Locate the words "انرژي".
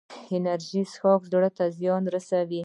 0.35-0.81